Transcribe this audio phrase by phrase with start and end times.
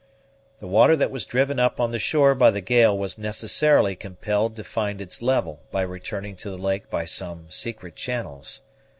[0.59, 4.55] The water that was driven up on the shore by the gale was necessarily compelled
[4.55, 8.61] to find its level by returning to the lake by some secret channels.